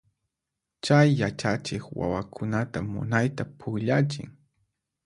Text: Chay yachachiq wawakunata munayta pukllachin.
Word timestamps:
Chay 0.83 1.07
yachachiq 1.21 1.83
wawakunata 1.99 2.79
munayta 2.91 3.43
pukllachin. 3.57 4.29